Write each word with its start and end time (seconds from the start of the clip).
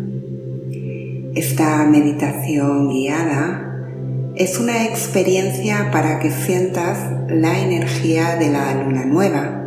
Esta 1.35 1.85
meditación 1.85 2.87
guiada 2.87 3.91
es 4.35 4.57
una 4.57 4.85
experiencia 4.85 5.89
para 5.91 6.17
que 6.19 6.31
sientas 6.31 6.97
la 7.27 7.59
energía 7.59 8.37
de 8.37 8.49
la 8.53 8.73
luna 8.81 9.03
nueva. 9.03 9.65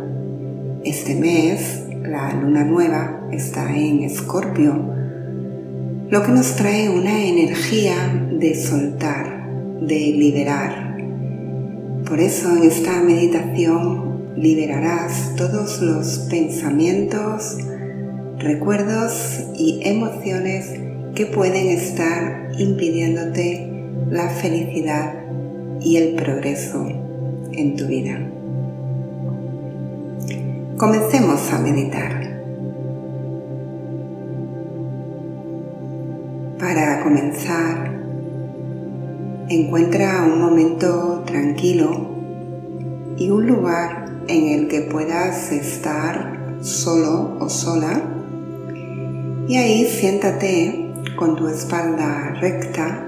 Este 0.83 1.13
mes, 1.13 1.83
la 2.01 2.33
luna 2.33 2.63
nueva 2.63 3.21
está 3.31 3.69
en 3.69 4.01
Escorpio, 4.01 4.83
lo 6.09 6.23
que 6.23 6.31
nos 6.31 6.55
trae 6.55 6.89
una 6.89 7.23
energía 7.23 8.19
de 8.31 8.55
soltar, 8.55 9.47
de 9.79 9.99
liberar. 10.17 10.97
Por 12.03 12.19
eso 12.19 12.49
en 12.57 12.63
esta 12.63 12.99
meditación 13.03 14.33
liberarás 14.35 15.35
todos 15.37 15.83
los 15.83 16.17
pensamientos, 16.31 17.59
recuerdos 18.39 19.41
y 19.55 19.81
emociones 19.83 20.88
que 21.19 21.25
pueden 21.25 21.67
estar 21.67 22.49
impidiéndote 22.57 23.69
la 24.09 24.29
felicidad 24.29 25.15
y 25.81 25.97
el 25.97 26.15
progreso 26.15 26.87
en 27.51 27.75
tu 27.75 27.87
vida. 27.87 28.25
Comencemos 30.77 31.51
a 31.51 31.59
meditar. 31.59 32.41
Para 36.57 37.03
comenzar, 37.03 38.01
encuentra 39.49 40.23
un 40.23 40.39
momento 40.39 41.23
tranquilo 41.25 42.15
y 43.17 43.29
un 43.29 43.45
lugar 43.45 44.05
en 44.29 44.47
el 44.57 44.69
que 44.69 44.83
puedas 44.83 45.51
estar 45.51 46.61
solo 46.61 47.35
o 47.41 47.49
sola 47.49 48.15
y 49.49 49.57
ahí 49.57 49.85
siéntate 49.85 50.78
con 51.19 51.35
tu 51.35 51.49
espalda 51.49 52.33
recta 52.39 53.05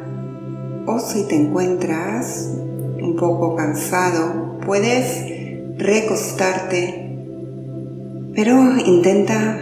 o 0.86 1.00
si 1.00 1.26
te 1.30 1.36
encuentras 1.36 2.54
un 3.02 3.16
poco 3.16 3.56
cansado, 3.56 4.58
puedes 4.66 5.78
recostarte, 5.78 7.16
pero 8.36 8.78
intenta 8.86 9.58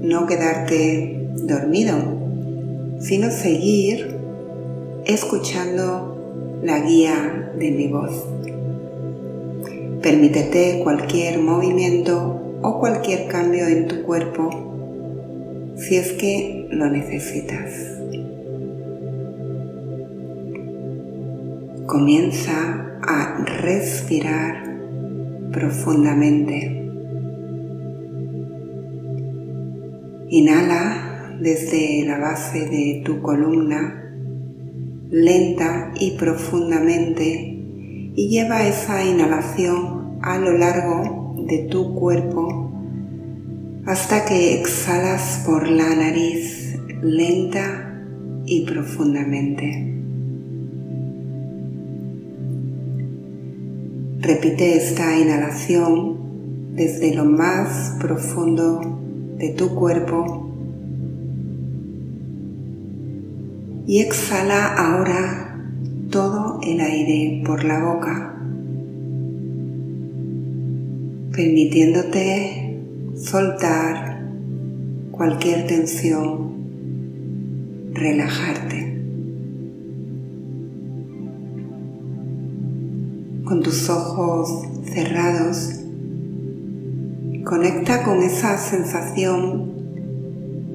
no 0.00 0.26
quedarte 0.26 1.28
dormido, 1.34 1.96
sino 3.00 3.30
seguir 3.30 4.16
escuchando 5.04 6.58
la 6.62 6.78
guía 6.78 7.52
de 7.58 7.70
mi 7.70 7.88
voz. 7.88 8.24
Permítete 10.00 10.80
cualquier 10.82 11.38
movimiento 11.38 12.40
o 12.62 12.80
cualquier 12.80 13.28
cambio 13.28 13.66
en 13.66 13.88
tu 13.88 14.02
cuerpo 14.04 14.64
si 15.76 15.96
es 15.96 16.12
que 16.12 16.63
lo 16.74 16.90
necesitas. 16.90 18.00
Comienza 21.86 22.98
a 23.02 23.44
respirar 23.44 24.78
profundamente. 25.52 26.80
Inhala 30.28 31.36
desde 31.40 32.04
la 32.06 32.18
base 32.18 32.68
de 32.68 33.02
tu 33.04 33.20
columna 33.20 34.00
lenta 35.10 35.92
y 36.00 36.12
profundamente 36.12 37.60
y 38.16 38.28
lleva 38.28 38.66
esa 38.66 39.04
inhalación 39.04 40.18
a 40.22 40.38
lo 40.38 40.56
largo 40.56 41.36
de 41.46 41.68
tu 41.70 41.94
cuerpo 41.94 42.72
hasta 43.86 44.24
que 44.24 44.60
exhalas 44.60 45.42
por 45.46 45.68
la 45.68 45.94
nariz 45.94 46.63
lenta 47.04 48.02
y 48.46 48.64
profundamente. 48.64 49.92
Repite 54.20 54.76
esta 54.78 55.18
inhalación 55.18 56.74
desde 56.74 57.14
lo 57.14 57.26
más 57.26 57.98
profundo 58.00 58.80
de 59.36 59.50
tu 59.50 59.74
cuerpo 59.74 60.48
y 63.86 64.00
exhala 64.00 64.74
ahora 64.74 65.62
todo 66.10 66.58
el 66.62 66.80
aire 66.80 67.42
por 67.44 67.64
la 67.64 67.84
boca, 67.84 68.34
permitiéndote 71.32 72.80
soltar 73.14 74.24
cualquier 75.10 75.66
tensión, 75.66 76.43
relajarte. 77.94 79.00
Con 83.44 83.62
tus 83.62 83.88
ojos 83.88 84.66
cerrados, 84.92 85.80
conecta 87.44 88.02
con 88.02 88.22
esa 88.22 88.58
sensación 88.58 89.72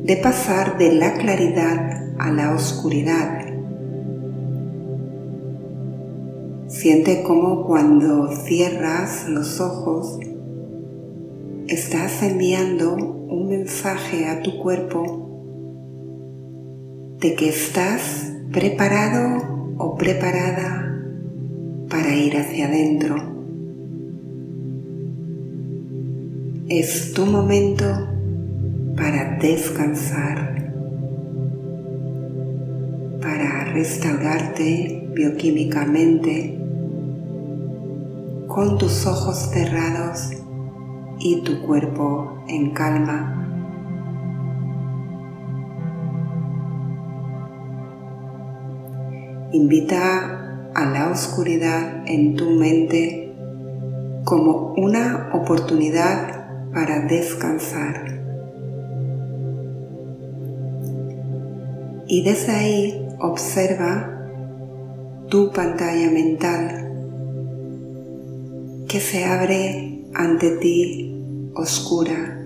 de 0.06 0.16
pasar 0.18 0.78
de 0.78 0.94
la 0.94 1.14
claridad 1.14 2.16
a 2.18 2.32
la 2.32 2.54
oscuridad. 2.54 3.46
Siente 6.68 7.24
como 7.24 7.66
cuando 7.66 8.32
cierras 8.32 9.28
los 9.28 9.60
ojos 9.60 10.20
estás 11.68 12.24
enviando 12.24 12.96
un 12.96 13.50
mensaje 13.50 14.28
a 14.28 14.42
tu 14.42 14.58
cuerpo 14.60 15.29
de 17.20 17.36
que 17.36 17.50
estás 17.50 18.32
preparado 18.52 19.76
o 19.78 19.98
preparada 19.98 21.04
para 21.90 22.16
ir 22.16 22.38
hacia 22.38 22.68
adentro. 22.68 23.18
Es 26.70 27.14
tu 27.14 27.26
momento 27.26 27.86
para 28.96 29.38
descansar, 29.38 30.72
para 33.22 33.66
restaurarte 33.74 35.10
bioquímicamente 35.14 36.58
con 38.48 38.78
tus 38.78 39.06
ojos 39.06 39.50
cerrados 39.52 40.32
y 41.20 41.42
tu 41.42 41.62
cuerpo 41.64 42.44
en 42.48 42.72
calma. 42.72 43.49
Invita 49.52 50.72
a 50.76 50.86
la 50.86 51.10
oscuridad 51.10 52.04
en 52.06 52.36
tu 52.36 52.50
mente 52.52 53.34
como 54.24 54.74
una 54.78 55.32
oportunidad 55.34 56.72
para 56.74 57.06
descansar. 57.08 58.22
Y 62.08 62.24
desde 62.24 62.52
ahí 62.52 63.08
observa 63.20 64.28
tu 65.30 65.52
pantalla 65.52 66.10
mental 66.12 66.90
que 68.88 69.00
se 69.00 69.26
abre 69.26 70.06
ante 70.14 70.58
ti 70.58 71.52
oscura 71.56 72.40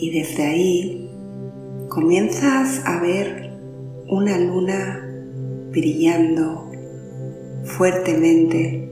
y 0.00 0.10
desde 0.10 0.42
ahí 0.44 1.10
comienzas 1.88 2.82
a 2.84 3.00
ver 3.00 3.47
una 4.10 4.38
luna 4.38 5.06
brillando 5.70 6.70
fuertemente, 7.64 8.90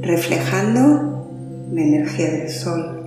reflejando 0.00 1.28
la 1.70 1.82
energía 1.82 2.30
del 2.30 2.48
sol. 2.48 3.00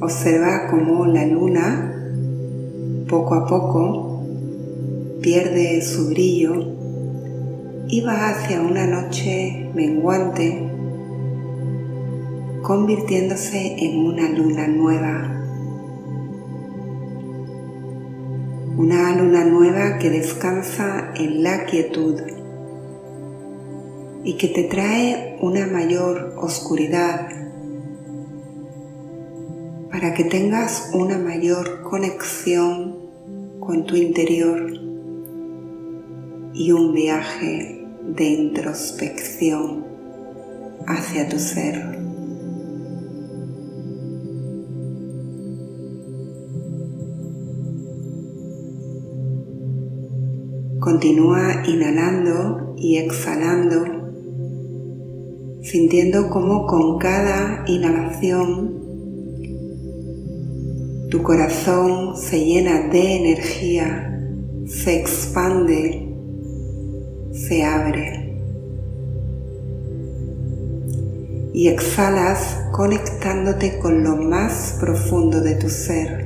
Observa 0.00 0.68
cómo 0.70 1.04
la 1.04 1.26
luna 1.26 1.94
poco 3.10 3.34
a 3.34 3.46
poco 3.46 4.22
pierde 5.20 5.82
su 5.82 6.08
brillo 6.08 6.64
y 7.88 8.00
va 8.00 8.30
hacia 8.30 8.62
una 8.62 8.86
noche 8.86 9.70
menguante, 9.74 10.66
convirtiéndose 12.62 13.84
en 13.84 13.98
una 13.98 14.30
luna 14.30 14.66
nueva 14.66 15.43
Una 18.86 19.16
luna 19.16 19.46
nueva 19.46 19.96
que 19.96 20.10
descansa 20.10 21.14
en 21.14 21.42
la 21.42 21.64
quietud 21.64 22.20
y 24.24 24.36
que 24.36 24.48
te 24.48 24.64
trae 24.64 25.38
una 25.40 25.66
mayor 25.66 26.34
oscuridad 26.36 27.30
para 29.90 30.12
que 30.12 30.24
tengas 30.24 30.90
una 30.92 31.16
mayor 31.16 31.82
conexión 31.82 32.98
con 33.58 33.86
tu 33.86 33.96
interior 33.96 34.70
y 36.52 36.70
un 36.70 36.92
viaje 36.92 37.86
de 38.06 38.24
introspección 38.24 39.86
hacia 40.86 41.26
tu 41.26 41.38
ser. 41.38 42.03
Continúa 50.94 51.66
inhalando 51.66 52.72
y 52.76 52.98
exhalando, 52.98 53.84
sintiendo 55.60 56.30
cómo 56.30 56.68
con 56.68 56.98
cada 56.98 57.64
inhalación 57.66 58.78
tu 61.10 61.20
corazón 61.24 62.16
se 62.16 62.44
llena 62.44 62.86
de 62.90 63.16
energía, 63.16 64.22
se 64.68 65.00
expande, 65.00 66.14
se 67.32 67.64
abre. 67.64 68.38
Y 71.52 71.66
exhalas 71.70 72.68
conectándote 72.70 73.80
con 73.80 74.04
lo 74.04 74.14
más 74.14 74.76
profundo 74.78 75.40
de 75.40 75.56
tu 75.56 75.68
ser. 75.68 76.23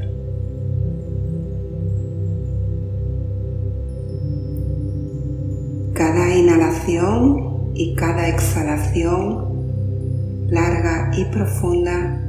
Y 7.79 7.95
cada 7.95 8.29
exhalación 8.29 10.49
larga 10.49 11.13
y 11.17 11.25
profunda 11.27 12.21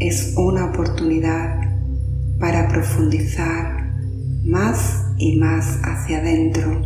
es 0.00 0.34
una 0.36 0.70
oportunidad 0.70 1.60
para 2.40 2.66
profundizar 2.66 3.94
más 4.44 5.04
y 5.18 5.36
más 5.36 5.78
hacia 5.84 6.18
adentro. 6.18 6.82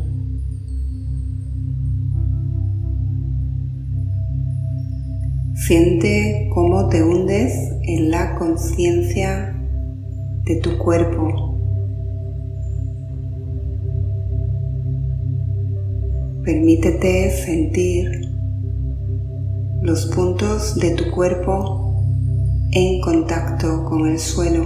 Siente 5.55 6.51
cómo 6.53 6.91
te 6.91 7.03
hundes 7.03 7.55
en 7.83 8.11
la 8.11 8.37
conciencia 8.37 9.57
de 10.45 10.57
tu 10.57 10.77
cuerpo. 10.77 11.50
Permítete 16.45 17.31
sentir 17.31 18.09
los 19.83 20.07
puntos 20.07 20.75
de 20.77 20.93
tu 20.93 21.11
cuerpo 21.11 21.95
en 22.73 23.03
contacto 23.03 23.85
con 23.85 24.07
el 24.07 24.19
suelo. 24.19 24.65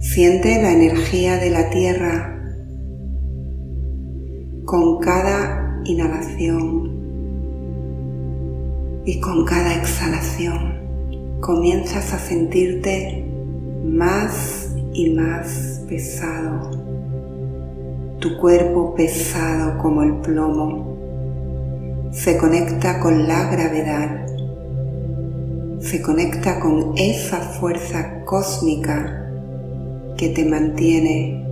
Siente 0.00 0.62
la 0.62 0.72
energía 0.72 1.36
de 1.36 1.50
la 1.50 1.68
tierra 1.68 2.42
con 4.64 4.98
cada 5.00 5.82
inhalación 5.84 6.90
y 9.04 9.20
con 9.20 9.44
cada 9.44 9.74
exhalación. 9.74 10.80
Comienzas 11.42 12.14
a 12.14 12.18
sentirte 12.18 13.33
más 13.84 14.74
y 14.92 15.10
más 15.10 15.82
pesado 15.88 16.84
tu 18.24 18.38
cuerpo 18.38 18.94
pesado 18.94 19.76
como 19.76 20.02
el 20.02 20.14
plomo 20.22 20.96
se 22.10 22.38
conecta 22.38 22.98
con 22.98 23.28
la 23.28 23.50
gravedad, 23.50 24.26
se 25.78 26.00
conecta 26.00 26.58
con 26.58 26.94
esa 26.96 27.36
fuerza 27.36 28.24
cósmica 28.24 29.30
que 30.16 30.30
te 30.30 30.46
mantiene 30.46 31.44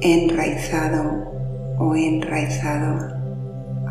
enraizado 0.00 1.32
o 1.76 1.96
enraizado 1.96 3.08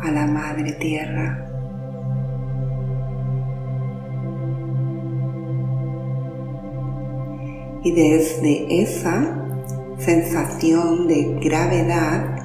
a 0.00 0.10
la 0.10 0.26
madre 0.26 0.72
tierra. 0.72 1.51
Y 7.84 7.90
desde 7.92 8.82
esa 8.82 9.44
sensación 9.98 11.08
de 11.08 11.38
gravedad, 11.42 12.36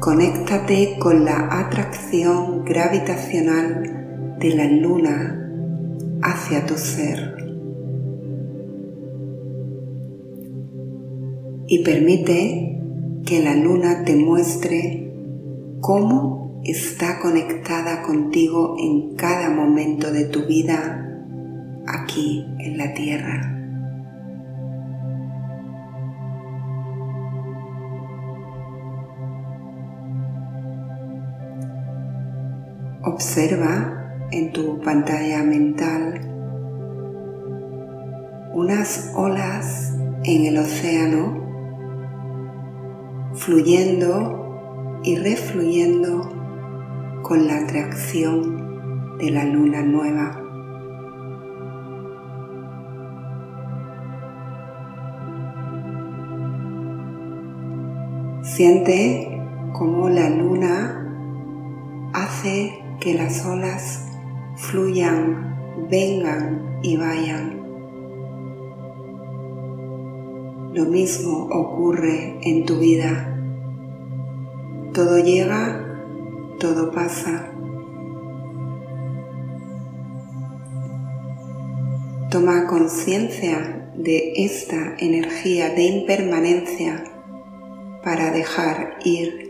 conéctate 0.00 0.96
con 0.98 1.24
la 1.24 1.48
atracción 1.50 2.64
gravitacional 2.64 4.36
de 4.38 4.54
la 4.54 4.66
luna 4.66 5.40
hacia 6.22 6.66
tu 6.66 6.74
ser. 6.74 7.34
Y 11.66 11.82
permite 11.82 12.82
que 13.24 13.42
la 13.42 13.54
luna 13.54 14.04
te 14.04 14.14
muestre 14.14 15.10
cómo 15.80 16.60
está 16.64 17.20
conectada 17.20 18.02
contigo 18.02 18.76
en 18.78 19.14
cada 19.16 19.48
momento 19.50 20.12
de 20.12 20.24
tu 20.24 20.46
vida 20.46 21.22
aquí 21.86 22.44
en 22.58 22.78
la 22.78 22.92
Tierra. 22.92 23.63
Observa 33.06 34.26
en 34.30 34.50
tu 34.52 34.80
pantalla 34.80 35.42
mental 35.42 36.22
unas 38.54 39.12
olas 39.14 39.94
en 40.22 40.46
el 40.46 40.56
océano 40.56 41.44
fluyendo 43.34 45.00
y 45.04 45.16
refluyendo 45.16 46.30
con 47.22 47.46
la 47.46 47.58
atracción 47.58 49.18
de 49.18 49.30
la 49.32 49.44
luna 49.44 49.82
nueva. 49.82 50.40
Siente 58.42 59.42
cómo 59.74 60.08
la 60.08 60.30
luna 60.30 61.00
hace 62.14 62.83
que 63.04 63.12
las 63.12 63.44
olas 63.44 64.06
fluyan, 64.56 65.86
vengan 65.90 66.80
y 66.82 66.96
vayan. 66.96 67.60
Lo 70.72 70.86
mismo 70.86 71.48
ocurre 71.52 72.38
en 72.40 72.64
tu 72.64 72.78
vida. 72.78 73.38
Todo 74.94 75.18
llega, 75.18 75.84
todo 76.58 76.92
pasa. 76.92 77.50
Toma 82.30 82.66
conciencia 82.66 83.92
de 83.94 84.32
esta 84.36 84.96
energía 84.98 85.68
de 85.74 85.82
impermanencia 85.84 87.04
para 88.02 88.30
dejar 88.32 88.98
ir 89.04 89.43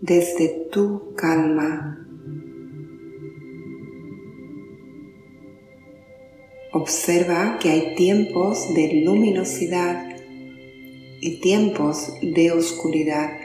desde 0.00 0.68
tu 0.70 1.14
calma. 1.14 2.06
Observa 6.72 7.58
que 7.58 7.70
hay 7.70 7.94
tiempos 7.96 8.72
de 8.74 9.02
luminosidad 9.04 10.16
y 11.20 11.40
tiempos 11.40 12.14
de 12.22 12.52
oscuridad. 12.52 13.38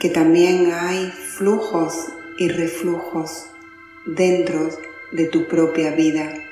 Que 0.00 0.10
también 0.10 0.70
hay 0.72 1.10
flujos 1.36 1.94
y 2.38 2.48
reflujos 2.48 3.46
dentro 4.06 4.68
de 5.12 5.26
tu 5.26 5.46
propia 5.46 5.94
vida. 5.94 6.49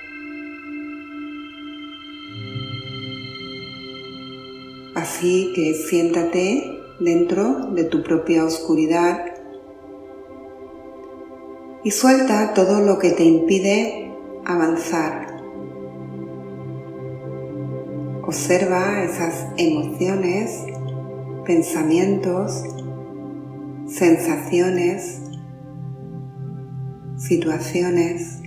Así 4.98 5.52
que 5.54 5.74
siéntate 5.74 6.76
dentro 6.98 7.70
de 7.70 7.84
tu 7.84 8.02
propia 8.02 8.44
oscuridad 8.44 9.26
y 11.84 11.92
suelta 11.92 12.52
todo 12.52 12.80
lo 12.80 12.98
que 12.98 13.12
te 13.12 13.22
impide 13.22 14.12
avanzar. 14.44 15.36
Observa 18.24 19.04
esas 19.04 19.46
emociones, 19.56 20.64
pensamientos, 21.44 22.64
sensaciones, 23.86 25.22
situaciones 27.16 28.40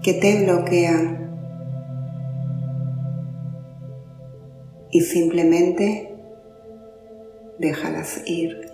que 0.00 0.12
te 0.14 0.44
bloquean 0.44 1.25
y 4.90 5.00
simplemente 5.00 6.14
déjalas 7.58 8.22
ir. 8.26 8.66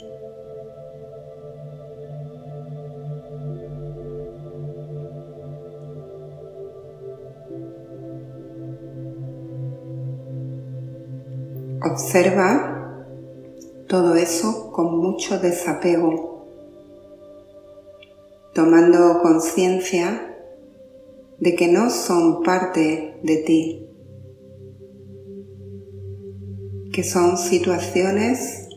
Observa 11.84 13.06
todo 13.88 14.14
eso 14.14 14.70
con 14.72 14.98
mucho 14.98 15.38
desapego, 15.38 16.46
tomando 18.54 19.20
conciencia 19.20 20.36
de 21.38 21.56
que 21.56 21.68
no 21.68 21.90
son 21.90 22.42
parte 22.44 23.18
de 23.22 23.36
ti, 23.38 23.91
que 26.92 27.02
son 27.02 27.38
situaciones 27.38 28.68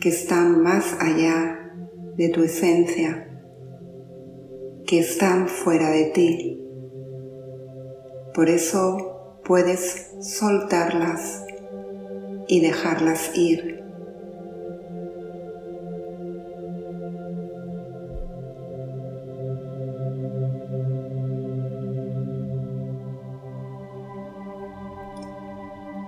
que 0.00 0.08
están 0.08 0.62
más 0.62 0.96
allá 0.98 1.74
de 2.16 2.30
tu 2.30 2.42
esencia, 2.42 3.28
que 4.86 5.00
están 5.00 5.46
fuera 5.48 5.90
de 5.90 6.04
ti. 6.06 6.62
Por 8.32 8.48
eso 8.48 9.40
puedes 9.44 10.10
soltarlas 10.20 11.44
y 12.48 12.60
dejarlas 12.60 13.36
ir. 13.36 13.87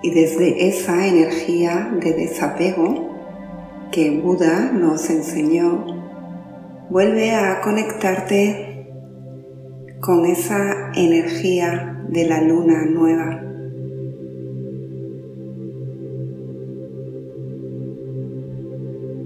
Y 0.03 0.11
desde 0.11 0.67
esa 0.67 1.07
energía 1.07 1.91
de 2.01 2.13
desapego 2.13 3.09
que 3.91 4.19
Buda 4.19 4.71
nos 4.71 5.09
enseñó, 5.09 5.85
vuelve 6.89 7.31
a 7.31 7.61
conectarte 7.61 8.87
con 9.99 10.25
esa 10.25 10.91
energía 10.95 12.03
de 12.09 12.25
la 12.25 12.41
luna 12.41 12.85
nueva. 12.85 13.41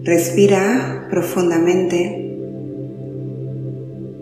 Respira 0.04 1.08
profundamente 1.10 2.26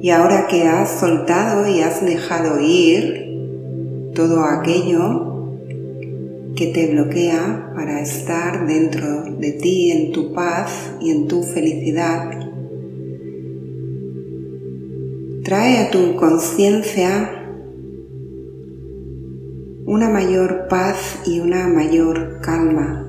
y 0.02 0.10
ahora 0.12 0.48
que 0.48 0.64
has 0.64 1.00
soltado 1.00 1.68
y 1.68 1.82
has 1.82 2.06
dejado 2.06 2.60
ir 2.60 4.12
todo 4.14 4.44
aquello 4.44 5.33
que 6.56 6.68
te 6.68 6.92
bloquea 6.92 7.72
para 7.76 8.02
estar 8.02 8.68
dentro 8.68 9.24
de 9.40 9.54
ti 9.54 9.92
en 9.92 10.12
tu 10.12 10.34
paz 10.34 10.92
y 11.02 11.10
en 11.10 11.28
tu 11.28 11.42
felicidad, 11.42 12.30
trae 15.44 15.80
a 15.80 15.92
tu 15.92 16.16
conciencia 16.16 17.40
una 19.86 20.10
mayor 20.10 20.68
paz 20.70 21.22
y 21.26 21.40
una 21.40 21.68
mayor 21.68 22.40
calma. 22.42 23.00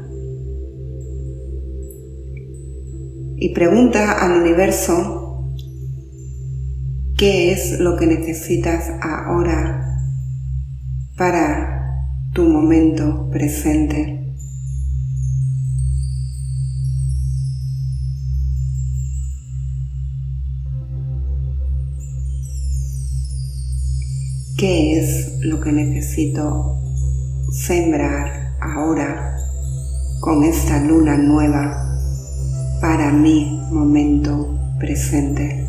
Y 3.37 3.53
pregunta 3.53 4.25
al 4.25 4.41
universo 4.41 5.53
qué 7.19 7.53
es 7.53 7.79
lo 7.79 7.97
que 7.97 8.07
necesitas 8.07 8.91
ahora 9.03 9.99
para 11.17 11.74
tu 12.35 12.43
momento 12.43 13.31
presente. 13.31 14.35
¿Qué 24.59 24.99
es 24.99 25.39
lo 25.43 25.61
que 25.61 25.71
necesito 25.71 26.81
sembrar 27.53 28.57
ahora 28.61 29.37
con 30.21 30.43
esta 30.43 30.83
luna 30.83 31.17
nueva 31.17 31.97
para 32.81 33.13
mi 33.13 33.63
momento 33.71 34.59
presente? 34.81 35.64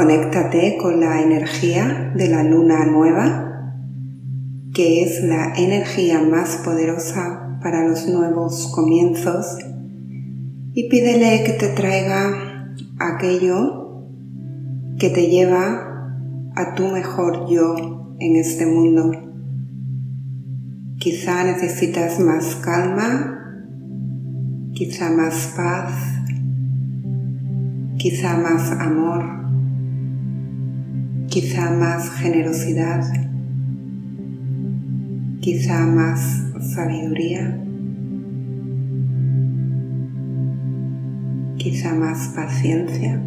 Conéctate 0.00 0.78
con 0.80 0.98
la 0.98 1.20
energía 1.20 2.10
de 2.16 2.28
la 2.30 2.42
luna 2.42 2.86
nueva, 2.86 3.74
que 4.72 5.02
es 5.02 5.22
la 5.22 5.52
energía 5.54 6.22
más 6.22 6.56
poderosa 6.64 7.58
para 7.62 7.86
los 7.86 8.08
nuevos 8.08 8.72
comienzos, 8.74 9.58
y 10.72 10.88
pídele 10.88 11.44
que 11.44 11.52
te 11.52 11.68
traiga 11.74 12.72
aquello 12.98 14.06
que 14.98 15.10
te 15.10 15.26
lleva 15.26 16.08
a 16.56 16.74
tu 16.74 16.84
mejor 16.84 17.46
yo 17.50 18.16
en 18.20 18.36
este 18.36 18.64
mundo. 18.64 19.12
Quizá 20.96 21.44
necesitas 21.44 22.18
más 22.20 22.56
calma, 22.64 23.36
quizá 24.72 25.10
más 25.10 25.52
paz, 25.54 25.92
quizá 27.98 28.38
más 28.38 28.72
amor 28.80 29.39
quizá 31.30 31.70
más 31.70 32.10
generosidad, 32.10 33.04
quizá 35.40 35.86
más 35.86 36.44
sabiduría, 36.74 37.56
quizá 41.56 41.94
más 41.94 42.32
paciencia. 42.34 43.22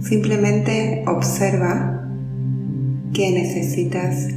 Simplemente 0.00 1.04
observa 1.06 2.10
qué 3.14 3.30
necesitas 3.30 4.28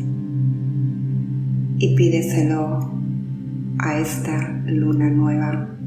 y 1.79 1.95
pídeselo 1.95 2.91
a 3.79 3.97
esta 3.97 4.61
luna 4.67 5.09
nueva. 5.09 5.78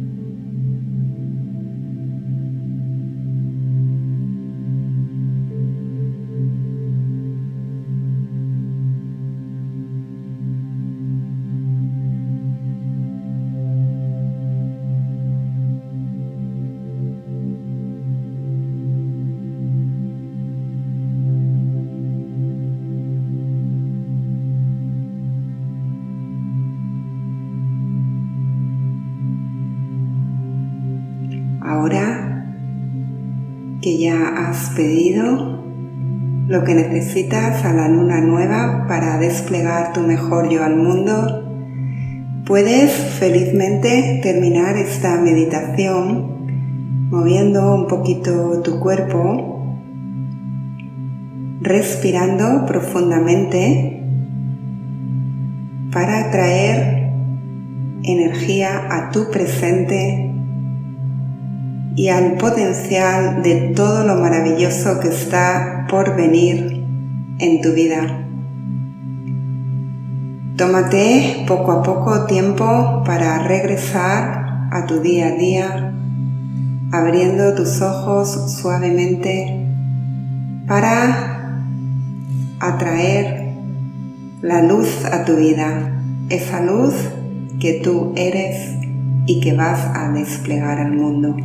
Que 33.82 33.98
ya 33.98 34.48
has 34.48 34.70
pedido 34.70 35.60
lo 36.46 36.64
que 36.64 36.74
necesitas 36.74 37.64
a 37.64 37.72
la 37.72 37.88
luna 37.88 38.20
nueva 38.20 38.86
para 38.86 39.18
desplegar 39.18 39.92
tu 39.92 40.00
mejor 40.00 40.48
yo 40.48 40.62
al 40.64 40.76
mundo, 40.76 41.42
puedes 42.46 42.92
felizmente 42.92 44.20
terminar 44.22 44.76
esta 44.76 45.20
meditación 45.20 47.08
moviendo 47.10 47.74
un 47.74 47.88
poquito 47.88 48.62
tu 48.62 48.78
cuerpo, 48.80 49.66
respirando 51.60 52.66
profundamente 52.66 54.02
para 55.92 56.28
atraer 56.28 57.10
energía 58.04 58.86
a 58.90 59.10
tu 59.10 59.30
presente 59.30 60.31
y 61.94 62.08
al 62.08 62.38
potencial 62.38 63.42
de 63.42 63.72
todo 63.74 64.06
lo 64.06 64.16
maravilloso 64.16 64.98
que 65.00 65.08
está 65.08 65.86
por 65.90 66.16
venir 66.16 66.84
en 67.38 67.60
tu 67.60 67.72
vida. 67.72 68.18
Tómate 70.56 71.44
poco 71.46 71.72
a 71.72 71.82
poco 71.82 72.26
tiempo 72.26 73.02
para 73.04 73.46
regresar 73.46 74.68
a 74.70 74.86
tu 74.86 75.00
día 75.00 75.28
a 75.28 75.32
día, 75.32 75.94
abriendo 76.92 77.54
tus 77.54 77.80
ojos 77.82 78.54
suavemente 78.60 79.66
para 80.66 81.58
atraer 82.60 83.54
la 84.40 84.62
luz 84.62 85.04
a 85.04 85.24
tu 85.24 85.36
vida, 85.36 86.00
esa 86.30 86.60
luz 86.60 86.94
que 87.60 87.80
tú 87.82 88.12
eres 88.16 88.76
y 89.26 89.40
que 89.40 89.54
vas 89.54 89.80
a 89.94 90.10
desplegar 90.12 90.78
al 90.78 90.92
mundo. 90.92 91.36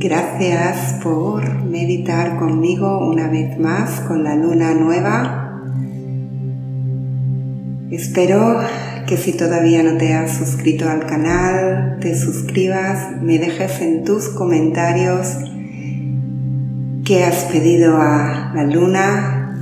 Gracias 0.00 1.00
por 1.02 1.64
meditar 1.64 2.38
conmigo 2.38 3.04
una 3.04 3.26
vez 3.26 3.58
más 3.58 3.98
con 4.02 4.22
la 4.22 4.36
luna 4.36 4.72
nueva. 4.72 5.60
Espero 7.90 8.60
que 9.08 9.16
si 9.16 9.32
todavía 9.32 9.82
no 9.82 9.98
te 9.98 10.14
has 10.14 10.36
suscrito 10.36 10.88
al 10.88 11.04
canal, 11.04 11.98
te 12.00 12.16
suscribas, 12.16 13.20
me 13.20 13.40
dejes 13.40 13.80
en 13.80 14.04
tus 14.04 14.28
comentarios 14.28 15.36
qué 17.04 17.24
has 17.24 17.46
pedido 17.46 17.96
a 17.96 18.52
la 18.54 18.62
luna. 18.62 19.58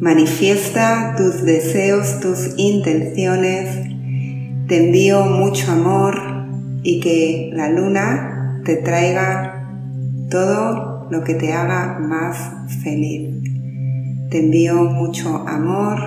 Manifiesta 0.00 1.14
tus 1.16 1.44
deseos, 1.44 2.18
tus 2.18 2.54
intenciones. 2.56 3.76
Te 4.66 4.86
envío 4.86 5.24
mucho 5.24 5.70
amor 5.70 6.20
y 6.82 6.98
que 6.98 7.50
la 7.54 7.68
luna 7.68 8.32
te 8.64 8.76
traiga 8.76 9.68
todo 10.30 11.06
lo 11.10 11.22
que 11.22 11.34
te 11.34 11.52
haga 11.52 11.98
más 12.00 12.36
feliz. 12.82 13.42
Te 14.30 14.40
envío 14.40 14.84
mucho 14.84 15.46
amor. 15.46 15.98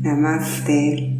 Namaste. 0.00 1.15